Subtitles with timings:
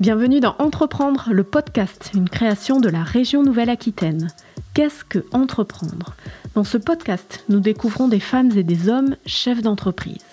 [0.00, 4.26] Bienvenue dans Entreprendre, le podcast, une création de la région Nouvelle-Aquitaine.
[4.74, 6.16] Qu'est-ce que entreprendre?
[6.56, 10.24] Dans ce podcast, nous découvrons des femmes et des hommes chefs d'entreprise.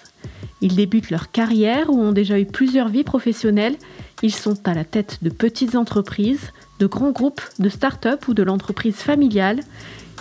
[0.62, 3.76] Ils débutent leur carrière ou ont déjà eu plusieurs vies professionnelles.
[4.24, 8.42] Ils sont à la tête de petites entreprises, de grands groupes, de start-up ou de
[8.42, 9.60] l'entreprise familiale.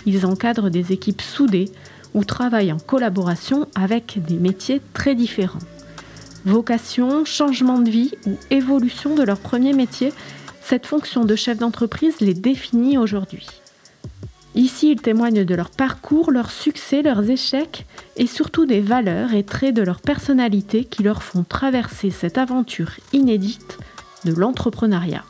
[0.05, 1.71] Ils encadrent des équipes soudées
[2.13, 5.57] ou travaillent en collaboration avec des métiers très différents
[6.45, 10.13] vocation, changement de vie ou évolution de leur premier métier,
[10.61, 13.47] cette fonction de chef d'entreprise les définit aujourd'hui.
[14.53, 17.85] Ici, ils témoignent de leur parcours, leurs succès, leurs échecs
[18.17, 22.91] et surtout des valeurs et traits de leur personnalité qui leur font traverser cette aventure
[23.13, 23.77] inédite
[24.25, 25.23] de l'entrepreneuriat.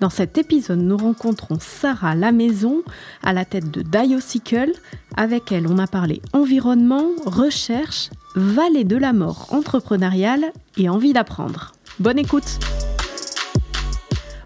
[0.00, 2.82] Dans cet épisode, nous rencontrons Sarah Lamaison
[3.22, 4.72] à la tête de Diocycle.
[5.16, 11.72] Avec elle, on a parlé environnement, recherche, vallée de la mort entrepreneuriale et envie d'apprendre.
[11.98, 12.58] Bonne écoute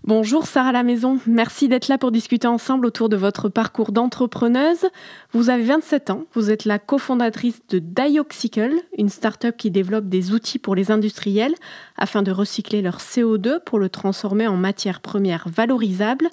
[0.04, 4.86] Bonjour Sarah la maison, merci d'être là pour discuter ensemble autour de votre parcours d'entrepreneuse.
[5.32, 10.32] Vous avez 27 ans, vous êtes la cofondatrice de Dioxicle, une start-up qui développe des
[10.32, 11.56] outils pour les industriels
[11.96, 16.28] afin de recycler leur CO2 pour le transformer en matière première valorisable.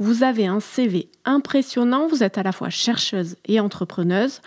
[0.00, 4.40] Vous avez un CV impressionnant, vous êtes à la fois chercheuse et entrepreneuse.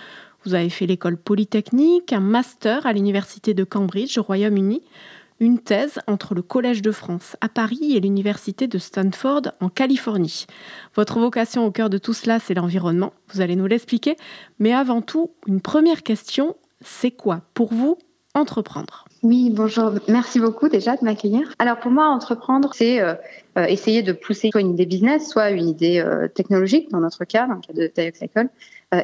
[0.46, 4.82] Vous avez fait l'école polytechnique, un master à l'université de Cambridge au Royaume-Uni
[5.40, 10.46] une thèse entre le Collège de France à Paris et l'Université de Stanford en Californie.
[10.96, 14.16] Votre vocation au cœur de tout cela, c'est l'environnement, vous allez nous l'expliquer,
[14.60, 17.98] mais avant tout, une première question, c'est quoi pour vous
[18.34, 19.05] entreprendre?
[19.24, 19.94] Oui, bonjour.
[20.08, 21.52] Merci beaucoup déjà de m'accueillir.
[21.58, 23.16] Alors pour moi, entreprendre, c'est euh,
[23.58, 27.26] euh, essayer de pousser soit une idée business, soit une idée euh, technologique, dans notre
[27.26, 28.50] cas, dans le cas de Dioxycle,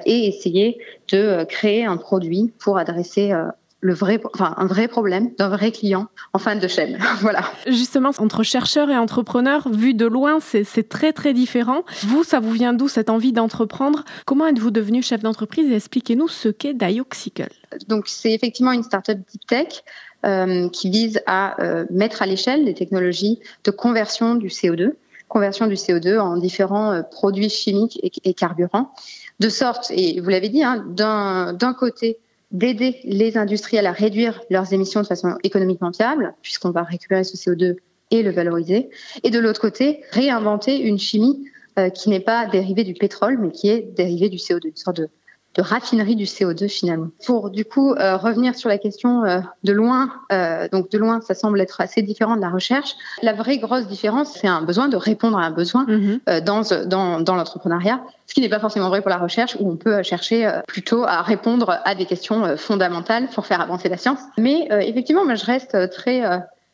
[0.06, 0.78] et essayer
[1.12, 3.34] de créer un produit pour adresser
[3.82, 7.00] le vrai, enfin, un vrai problème d'un vrai client en fin de chaîne.
[7.20, 7.44] voilà.
[7.68, 11.84] Justement, entre chercheurs et entrepreneurs, vu de loin, c'est très très différent.
[12.04, 14.06] Vous, ça vous vient d'où cette envie d'entreprendre?
[14.26, 17.50] Comment êtes-vous devenu chef d'entreprise et expliquez-nous ce qu'est Dioxicle.
[17.88, 19.84] Donc, c'est effectivement une startup deep tech.
[20.24, 24.92] Euh, qui vise à euh, mettre à l'échelle des technologies de conversion du CO2,
[25.28, 28.92] conversion du CO2 en différents euh, produits chimiques et, et, carburants,
[29.40, 32.20] de sorte, et vous l'avez dit, hein, d'un côté,
[32.52, 37.38] d'aider les industriels à réduire leurs émissions de façon économiquement viable, puisqu'on va récupérer ce
[37.38, 37.78] CO2
[38.12, 38.90] et le valoriser,
[39.24, 41.46] et de l'autre côté, réinventer une chimie
[41.80, 44.98] euh, qui n'est pas dérivée du pétrole, mais qui est dérivée du CO2, une sorte
[44.98, 45.10] de
[45.56, 47.10] de raffinerie du CO2 finalement.
[47.26, 51.20] Pour du coup euh, revenir sur la question euh, de loin, euh, donc de loin
[51.22, 52.96] ça semble être assez différent de la recherche.
[53.22, 56.20] La vraie grosse différence, c'est un besoin de répondre à un besoin mhm.
[56.46, 59.76] dans, dans, dans l'entrepreneuriat, ce qui n'est pas forcément vrai pour la recherche où on
[59.76, 64.20] peut chercher plutôt à répondre à des questions fondamentales pour faire avancer la science.
[64.38, 66.22] Mais effectivement, moi je reste très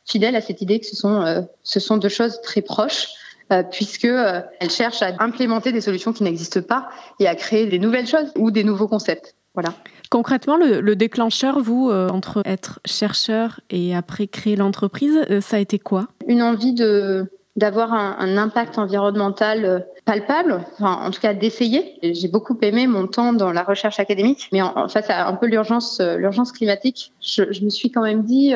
[0.05, 3.07] fidèle à cette idée que ce sont, ce sont deux choses très proches.
[3.53, 7.65] Euh, puisque euh, elle cherche à implémenter des solutions qui n'existent pas et à créer
[7.65, 9.35] des nouvelles choses ou des nouveaux concepts.
[9.53, 9.69] Voilà.
[10.09, 15.79] Concrètement, le, déclencheur, vous, euh, entre être chercheur et après créer l'entreprise, ça a été
[15.79, 16.07] quoi?
[16.27, 17.25] Une envie de
[17.55, 21.97] d'avoir un, impact environnemental palpable, enfin, en tout cas d'essayer.
[22.03, 25.47] J'ai beaucoup aimé mon temps dans la recherche académique, mais en, face à un peu
[25.47, 28.53] l'urgence, l'urgence climatique, je, je, me suis quand même dit,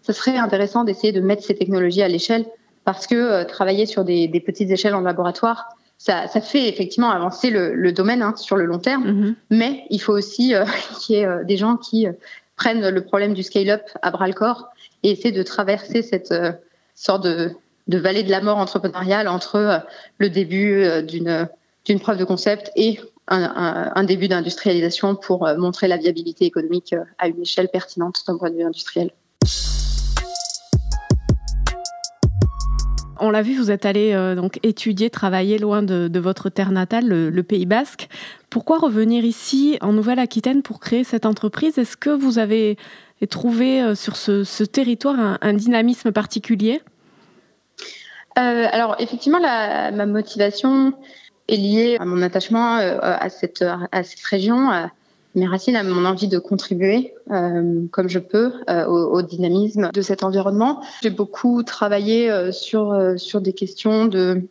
[0.00, 2.44] ce serait intéressant d'essayer de mettre ces technologies à l'échelle
[2.84, 7.10] parce que euh, travailler sur des, des, petites échelles en laboratoire, ça, ça fait effectivement
[7.10, 9.34] avancer le, le domaine hein, sur le long terme, mm-hmm.
[9.50, 10.64] mais il faut aussi euh,
[11.00, 12.06] qu'il y ait euh, des gens qui
[12.56, 14.68] prennent le problème du scale-up à bras le corps
[15.02, 16.34] et essaient de traverser cette
[16.94, 17.50] sorte de,
[17.88, 19.82] de, vallée de la mort entrepreneuriale entre
[20.18, 21.48] le début d'une
[21.86, 26.94] d'une preuve de concept et un, un, un début d'industrialisation pour montrer la viabilité économique
[27.18, 29.10] à une échelle pertinente d'un point de vue industriel.
[33.22, 37.06] On l'a vu, vous êtes allé euh, donc étudier, travailler loin de, votre terre natale,
[37.06, 38.08] le, Pays Basque.
[38.50, 41.78] Pourquoi revenir ici en Nouvelle-Aquitaine pour créer cette entreprise?
[41.78, 42.76] Est-ce que vous avez
[43.30, 46.82] trouvé euh, sur ce, territoire un, dynamisme particulier?
[48.38, 50.92] Euh, Alors effectivement, ma motivation
[51.48, 54.70] est liée à mon attachement à cette, à cette région
[55.34, 60.02] mes racines à mon envie de contribuer euh, comme je peux euh, au, dynamisme de
[60.02, 60.82] cet environnement.
[61.02, 64.42] J'ai beaucoup travaillé euh, sur sur des questions de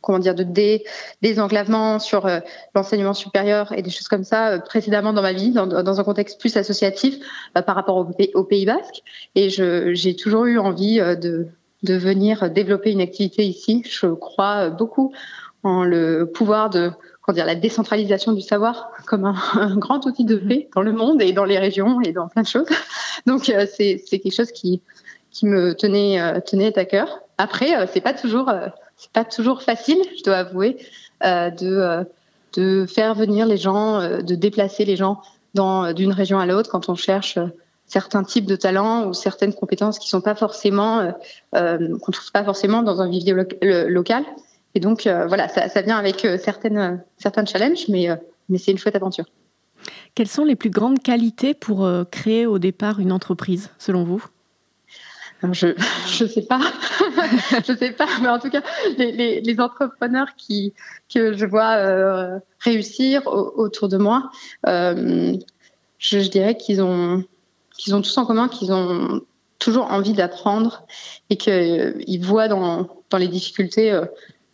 [0.00, 0.84] comment dire de dé,
[1.22, 2.28] désenglavement sur
[2.74, 6.40] l'enseignement supérieur et des choses comme ça précédemment dans ma vie dans, dans un contexte
[6.40, 7.18] plus associatif
[7.54, 9.02] par rapport au, au, Pays Basque
[9.36, 11.46] et j'ai toujours eu envie de
[11.84, 13.82] de venir développer une activité ici.
[13.88, 15.12] Je crois beaucoup
[15.62, 16.92] en le pouvoir de
[17.30, 19.24] dire, la décentralisation du savoir comme
[19.54, 22.42] un, grand outil de paix dans le monde et dans les régions et dans plein
[22.42, 22.66] de choses.
[23.26, 24.82] Donc euh, c'est quelque chose qui
[25.30, 27.20] qui me tenait euh, tenait à cœur.
[27.38, 28.52] Après, c'est pas toujours,
[28.96, 30.76] c'est pas toujours facile, je dois avouer,
[31.22, 32.04] de
[32.54, 35.22] de faire venir les gens, de déplacer les gens
[35.54, 37.38] d'une région à l'autre quand on cherche
[37.86, 41.12] certains types de talents ou certaines compétences qui sont pas forcément
[41.52, 43.34] qu'on trouve pas forcément dans un vivier
[43.88, 44.24] local.
[44.74, 48.08] Et donc voilà, ça, ça, vient avec certaines certains challenges, mais
[48.48, 49.26] mais c'est une chouette aventure.
[50.14, 54.24] Quelles sont les plus grandes qualités pour euh, créer au départ une entreprise, selon vous?
[55.50, 55.68] Je
[56.22, 56.60] ne sais pas,
[57.66, 58.62] je sais pas, mais en tout cas
[58.96, 60.72] les, les, entrepreneurs qui
[61.12, 64.30] que je vois euh, réussir autour de moi,
[64.68, 65.36] euh,
[65.98, 67.24] je, je, dirais qu'ils ont
[67.76, 69.20] qu'ils ont tous en commun qu'ils ont
[69.58, 70.86] toujours envie d'apprendre
[71.28, 74.00] et qu'ils voient dans dans les difficultés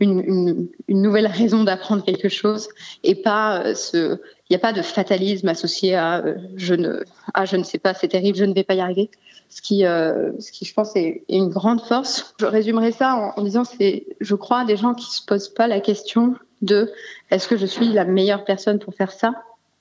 [0.01, 2.69] une, une, une, nouvelle raison d'apprendre quelque chose
[3.03, 7.03] et pas ce il n'y a pas de fatalisme associé à euh, je ne
[7.35, 9.11] ah je ne sais pas c'est terrible je ne vais pas y arriver.
[9.51, 12.35] Ce qui euh, ce qui je pense est, une grande force.
[12.41, 15.81] Je résumerai ça en, disant c'est je crois des gens qui se posent pas la
[15.81, 16.91] question de
[17.31, 19.35] est-ce que je suis la meilleure personne pour faire ça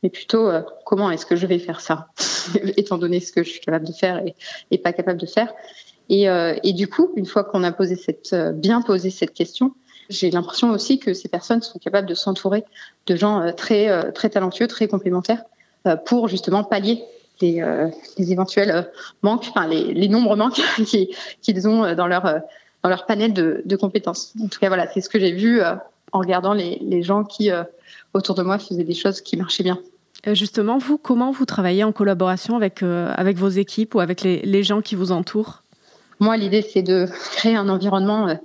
[0.03, 2.07] mais plutôt euh, comment est-ce que je vais faire ça
[2.77, 4.35] étant donné ce que je suis capable de faire et,
[4.71, 5.53] et pas capable de faire.
[6.09, 6.27] Et,
[6.63, 9.73] et du coup une fois qu'on a posé cette bien posé cette question
[10.09, 12.63] j'ai l'impression aussi que ces personnes sont capables de s'entourer
[13.05, 15.43] de gens euh, très, euh, très talentueux, très complémentaires,
[15.85, 17.03] euh, pour justement pallier
[17.39, 17.63] les,
[18.17, 18.89] les éventuels
[19.21, 20.59] manques, enfin les, les nombreux manques
[21.41, 22.23] qu'ils ont dans leur,
[22.81, 24.33] dans leur panel de, de compétences.
[24.43, 27.51] En tout cas, voilà, c'est ce que j'ai vu en regardant les, les gens qui,
[28.15, 29.77] autour de moi, faisaient des choses qui marchaient bien.
[30.25, 34.63] Justement, vous, comment vous travaillez en collaboration avec, avec vos équipes ou avec les, les
[34.63, 35.61] gens qui vous entourent?
[36.19, 38.35] Moi, l'idée, c'est de créer un environnement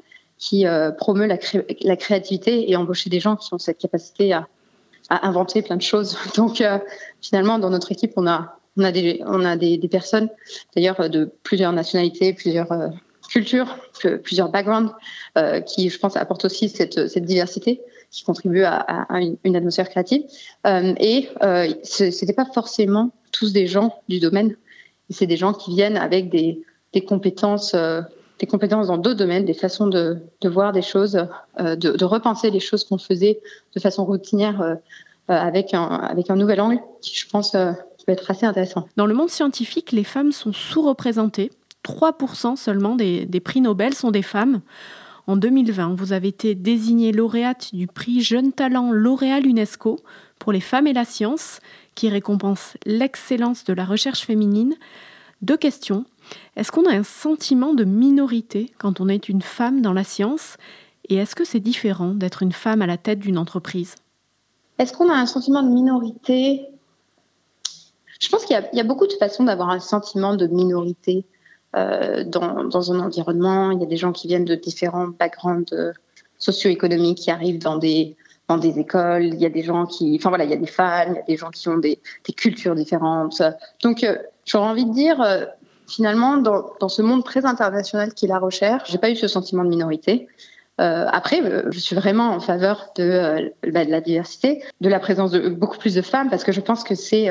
[0.43, 4.49] qui euh, promeut la, créativité et embaucher des gens qui ont cette capacité à,
[5.09, 6.17] inventer plein de choses.
[6.37, 6.79] Donc euh,
[7.21, 8.57] finalement, dans notre équipe, on a
[8.93, 10.29] des personnes
[10.75, 12.89] d'ailleurs de plusieurs nationalités, plusieurs euh,
[13.33, 13.79] cultures,
[14.23, 14.93] plusieurs backgrounds
[15.39, 17.81] euh, qui, je pense, apportent aussi cette, diversité
[18.11, 19.07] qui contribue à,
[19.45, 20.25] une, atmosphère créative.
[20.67, 24.55] Euh, et euh, c'était pas forcément tous des gens du domaine.
[25.09, 26.61] C'est des gens qui viennent avec des
[27.07, 27.75] compétences
[28.43, 31.29] des compétences dans d'autres domaines, des façons de, voir des choses,
[31.61, 33.41] euh, de, repenser les choses qu'on faisait
[33.75, 34.75] de façon routinière euh,
[35.31, 37.77] euh, avec, un, nouvel angle qui, je pense, peut
[38.09, 38.89] être assez intéressant.
[38.97, 41.53] Dans le monde scientifique, les femmes sont sous-représentées.
[41.85, 44.61] 3% seulement des, des prix Nobel sont des femmes.
[45.29, 50.01] En 2020, vous avez été désignée lauréate du prix Jeune Talent L'Oréal UNESCO
[50.41, 51.61] pour les femmes et la science,
[51.95, 54.75] qui récompense l'excellence de la recherche féminine.
[55.43, 56.05] Deux questions.
[56.57, 60.57] Est-ce qu'on a un sentiment de minorité quand on est une femme dans la science
[61.09, 63.97] Et est-ce que c'est différent d'être une femme à la tête d'une entreprise?
[64.79, 66.69] Est-ce qu'on a un sentiment de minorité?
[68.21, 71.25] Je pense qu'il y, a beaucoup de façons d'avoir un sentiment de minorité
[71.75, 73.73] euh, dans, un environnement.
[73.73, 75.93] Il y a des gens qui viennent de différents backgrounds euh,
[76.39, 78.17] socio-économiques qui arrivent dans des
[78.49, 80.67] dans des écoles, il y a des gens qui, enfin voilà, il y a des
[80.67, 83.41] femmes, il y a des gens qui ont des, des cultures différentes.
[83.83, 85.45] Donc, euh, j'aurais envie de dire, euh,
[85.89, 89.29] finalement, dans, dans, ce monde très international qui est la recherche, j'ai pas eu ce
[89.29, 90.29] sentiment de minorité.
[90.81, 94.99] Euh, après, euh, je suis vraiment en faveur de, bah, de, la diversité, de la
[94.99, 97.29] présence de beaucoup plus de femmes, parce que je pense que c'est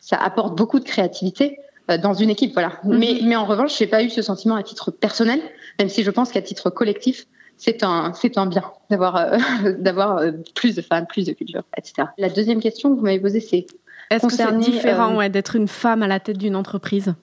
[0.00, 1.58] ça apporte beaucoup de créativité
[2.02, 2.80] dans une équipe, voilà.
[2.84, 2.98] Mm-hmm.
[2.98, 5.40] Mais, mais en revanche, j'ai pas eu ce sentiment à titre personnel,
[5.78, 9.36] même si je pense qu'à titre collectif, c'est un c'est un bien d'avoir
[9.78, 10.22] d'avoir
[10.54, 12.08] plus de femmes, plus de culture, etc.
[12.16, 13.66] La deuxième question que vous m'avez posée, c'est
[14.10, 17.14] est-ce que c'est différent ouais, d'être une femme à la tête d'une entreprise?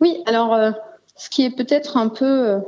[0.00, 0.72] Oui, alors euh,
[1.16, 2.58] ce qui est peut-être un peu euh,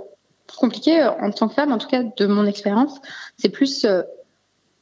[0.58, 3.00] compliqué euh, en tant que femme, en tout cas de mon expérience,
[3.36, 3.86] c'est plus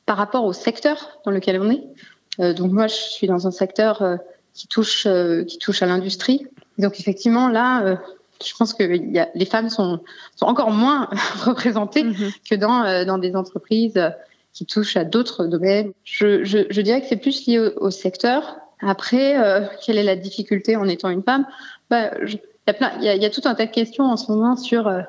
[0.07, 2.55] par rapport au secteur dans lequel on est.
[2.55, 4.19] donc moi, je suis dans un secteur
[4.55, 5.07] qui touche
[5.47, 6.47] qui touche à l'industrie.
[6.79, 7.97] Donc effectivement, là,
[8.45, 10.01] je pense que y a, les femmes sont,
[10.35, 11.09] sont encore moins
[11.45, 12.33] représentées mm-hmm.
[12.49, 14.03] que dans, dans des entreprises
[14.53, 15.93] qui touchent à d'autres domaines.
[16.05, 18.57] Je, je, je, dirais que c'est plus lié au, au secteur.
[18.81, 21.47] Après, euh, quelle est la difficulté en étant une femme?
[21.91, 24.05] Bah, il y a plein, il y a, y a, tout un tas de questions
[24.05, 25.01] en ce moment sur euh,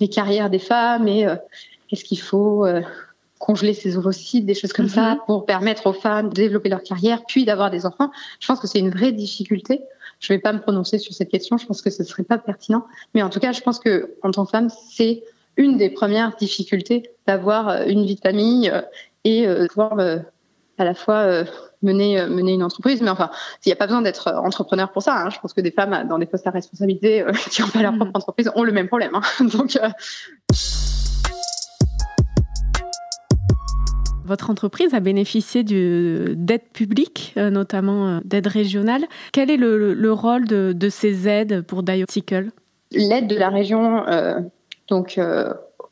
[0.00, 1.36] les carrières des femmes et euh,
[1.90, 2.82] est-ce qu'il faut euh,
[3.38, 5.16] congeler ses ovocytes, des choses comme mm -hmm.
[5.16, 8.10] ça, pour permettre aux femmes de développer leur carrière, puis d'avoir des enfants?
[8.40, 9.82] Je pense que c'est une vraie difficulté.
[10.20, 11.58] Je ne vais pas me prononcer sur cette question.
[11.58, 12.86] Je pense que ce ne serait pas pertinent.
[13.12, 15.22] Mais en tout cas, je pense que en tant que femme, c'est
[15.56, 18.72] une des premières difficultés d'avoir une vie de famille
[19.24, 19.98] et de pouvoir
[20.78, 21.44] à la fois
[21.84, 23.00] mener, euh, mener une entreprise.
[23.02, 23.30] Mais enfin,
[23.64, 25.14] il n'y a pas besoin d'être euh, entrepreneur pour ça.
[25.16, 25.30] Hein.
[25.30, 27.94] Je pense que des femmes dans des postes à responsabilité euh, qui n'ont pas leur
[27.94, 28.16] propre mm.
[28.16, 29.12] entreprise ont le même problème.
[29.14, 29.22] Hein.
[29.52, 29.76] Donc.
[29.76, 29.88] Euh...
[34.26, 39.04] Votre entreprise a bénéficié d'aides publiques, notamment d'aides régionales.
[39.34, 42.48] Quel est le, le rôle de, de, ces aides pour Dioticle?
[42.90, 44.40] L'aide de la région euh,
[44.88, 45.18] Donc,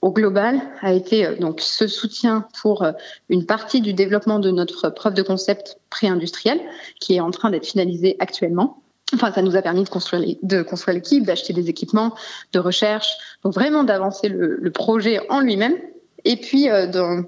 [0.03, 2.85] au global, a été donc ce soutien pour
[3.29, 6.61] une partie du développement de notre preuve de concept pré-industriel,
[7.01, 8.83] qui est en train d'être finalisée actuellement.
[9.15, 12.15] Enfin, ça nous a permis de construire, l'équipe, d'acheter des équipements
[12.53, 15.77] de recherche, donc vraiment d'avancer le, projet en lui-même.
[16.25, 17.23] Et puis, euh,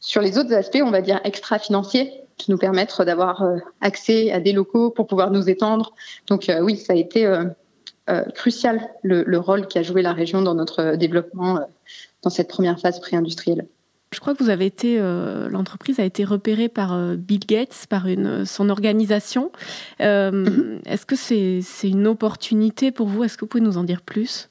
[0.00, 4.40] sur les autres aspects, on va dire extra-financiers, qui nous permettre d'avoir euh, accès à
[4.40, 5.94] des locaux pour pouvoir nous étendre.
[6.28, 7.44] Donc euh, oui, ça a été euh,
[8.34, 11.60] crucial le, le, rôle qu'a joué la région dans notre développement
[12.22, 13.66] dans cette première phase pré-industrielle.
[14.12, 17.86] Je crois que vous avez été, euh, l'entreprise a été repérée par euh, Bill Gates,
[17.88, 19.50] par une, son organisation.
[20.00, 20.88] Euh, mm-hmm.
[20.88, 23.24] Est-ce que c'est c'est une opportunité pour vous?
[23.24, 24.48] Est-ce que vous pouvez nous en dire plus?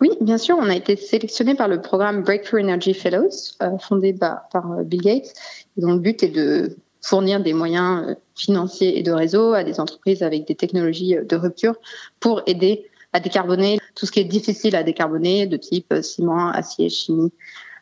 [0.00, 3.28] Oui, bien sûr, on a été sélectionné par le programme Breakthrough Energy Fellows,
[3.62, 5.34] euh, fondé par, par Bill Gates,
[5.76, 10.22] dont le but est de fournir des moyens financiers et de réseau à des entreprises
[10.22, 11.74] avec des technologies de rupture
[12.20, 16.88] pour aider à décarboner tout ce qui est difficile à décarboner, de type ciment, acier,
[16.88, 17.32] chimie,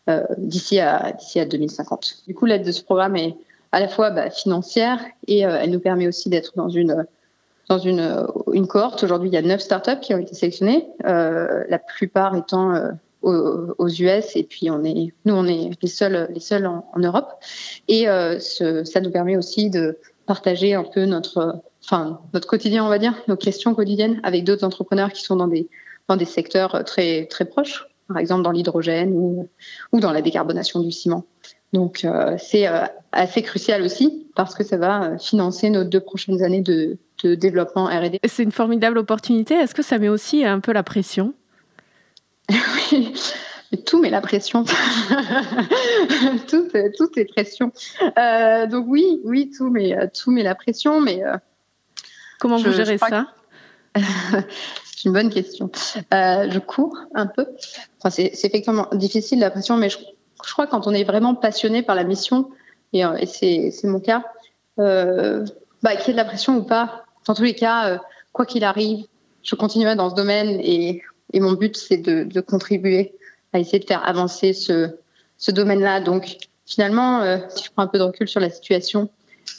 [0.08, 2.24] euh, d'ici à à 2050.
[2.26, 3.36] Du coup, l'aide de ce programme est
[3.72, 7.06] à la fois bah, financière et euh, elle nous permet aussi d'être dans une
[7.70, 9.02] dans une, euh, une cohorte.
[9.04, 12.90] Aujourd'hui, il y a neuf startups qui ont été sélectionnées, euh, la plupart étant euh,
[13.22, 16.98] aux, US, et puis on est, nous, on est les seuls, les seuls en, en
[16.98, 17.28] Europe.
[17.88, 22.84] Et euh, ce, ça nous permet aussi de partager un peu notre, enfin, notre quotidien,
[22.84, 25.68] on va dire, nos questions quotidiennes avec d'autres entrepreneurs qui sont dans des,
[26.08, 29.48] dans des secteurs très, très proches par exemple dans l'hydrogène ou,
[29.92, 31.24] ou dans la décarbonation du ciment.
[31.72, 36.00] Donc euh, c'est euh, assez crucial aussi parce que ça va euh, financer nos deux
[36.00, 38.18] prochaines années de, de développement R&D.
[38.26, 39.54] C'est une formidable opportunité.
[39.54, 41.34] Est-ce que ça met aussi un peu la pression?
[43.72, 44.64] Oui, tout met la pression.
[46.48, 47.70] tout, tout est pression.
[48.18, 51.00] Euh, donc oui, oui, tout met, tout met la pression.
[51.00, 51.22] Mais
[52.40, 53.28] comment vous gérez ça?
[55.00, 55.70] C'est une bonne question.
[56.12, 57.46] Euh, je cours un peu.
[57.98, 59.96] Enfin, c'est effectivement difficile la pression, mais je,
[60.46, 62.50] je, crois que quand on est vraiment passionné par la mission,
[62.92, 64.24] et, euh, et c'est mon cas,
[64.78, 65.46] euh,
[65.82, 67.98] bah, qu'il y ait de la pression ou pas, dans tous les cas, euh,
[68.32, 69.06] quoi qu'il arrive,
[69.42, 73.14] je continuerai dans ce domaine et, et mon but, c'est de, contribuer
[73.52, 74.90] à essayer de faire avancer ce,
[75.48, 76.00] domaine-là.
[76.00, 79.08] Donc, finalement, euh, si je prends un peu de recul sur la situation,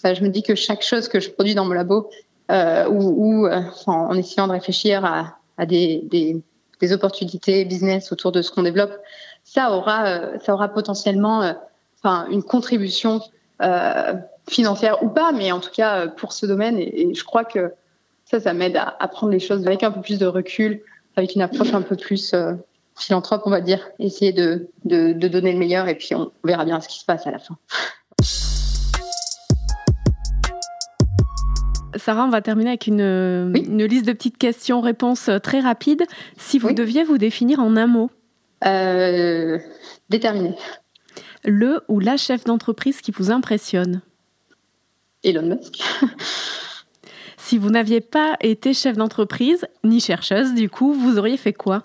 [0.04, 2.10] bah, je me dis que chaque chose que je produis dans mon labo,
[2.52, 6.42] euh, ou, euh, en essayant de réfléchir à, des,
[6.92, 8.92] opportunités business autour de ce qu'on développe,
[9.44, 11.54] ça aura, euh, ça aura potentiellement euh,
[12.00, 13.22] enfin, une contribution
[13.62, 14.14] euh,
[14.50, 16.78] financière ou pas, mais en tout cas pour ce domaine.
[16.80, 17.74] Et, je crois que
[18.26, 20.82] ça, ça m'aide à, prendre les choses avec un peu plus de recul,
[21.16, 22.34] avec une approche un peu plus
[22.98, 26.66] philanthrope, on va dire, essayer de, de, de donner le meilleur et puis on verra
[26.66, 27.58] bien ce qui se passe à la fin.
[31.98, 33.66] Sarah, on va terminer avec une, oui.
[33.66, 36.04] une liste de petites questions-réponses euh, très rapides.
[36.38, 36.74] Si vous oui.
[36.74, 38.10] deviez vous définir en un mot
[38.66, 39.60] euh,
[40.10, 40.56] Déterminé.
[41.44, 44.02] Le ou la chef d'entreprise qui vous impressionne
[45.24, 45.82] Elon Musk.
[47.52, 51.84] si vous n'aviez pas été chef d'entreprise, ni chercheuse, du coup, vous auriez fait quoi